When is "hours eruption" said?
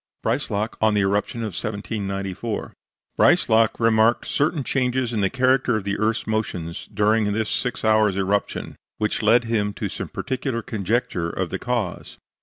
7.85-8.77